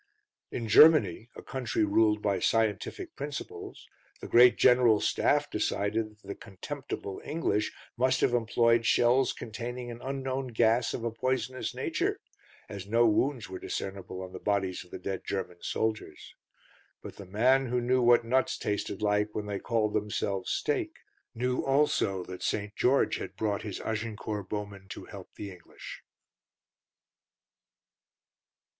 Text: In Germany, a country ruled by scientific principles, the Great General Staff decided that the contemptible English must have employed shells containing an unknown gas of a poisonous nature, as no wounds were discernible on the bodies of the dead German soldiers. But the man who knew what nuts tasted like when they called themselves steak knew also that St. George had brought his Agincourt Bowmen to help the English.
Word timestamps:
In 0.49 0.67
Germany, 0.67 1.29
a 1.35 1.43
country 1.43 1.85
ruled 1.85 2.23
by 2.23 2.39
scientific 2.39 3.15
principles, 3.15 3.87
the 4.19 4.27
Great 4.27 4.57
General 4.57 4.99
Staff 4.99 5.47
decided 5.51 6.07
that 6.09 6.27
the 6.27 6.33
contemptible 6.33 7.21
English 7.23 7.71
must 7.97 8.21
have 8.21 8.33
employed 8.33 8.83
shells 8.83 9.31
containing 9.31 9.91
an 9.91 10.01
unknown 10.01 10.47
gas 10.47 10.95
of 10.95 11.03
a 11.03 11.11
poisonous 11.11 11.75
nature, 11.75 12.19
as 12.67 12.87
no 12.87 13.05
wounds 13.05 13.47
were 13.47 13.59
discernible 13.59 14.23
on 14.23 14.33
the 14.33 14.39
bodies 14.39 14.83
of 14.83 14.89
the 14.89 14.97
dead 14.97 15.21
German 15.23 15.61
soldiers. 15.61 16.33
But 17.03 17.17
the 17.17 17.27
man 17.27 17.67
who 17.67 17.79
knew 17.79 18.01
what 18.01 18.25
nuts 18.25 18.57
tasted 18.57 19.03
like 19.03 19.35
when 19.35 19.45
they 19.45 19.59
called 19.59 19.93
themselves 19.93 20.49
steak 20.49 20.95
knew 21.35 21.63
also 21.63 22.23
that 22.23 22.41
St. 22.41 22.75
George 22.75 23.17
had 23.17 23.35
brought 23.37 23.61
his 23.61 23.79
Agincourt 23.81 24.49
Bowmen 24.49 24.87
to 24.89 25.05
help 25.05 25.35
the 25.35 25.51
English. 25.51 26.01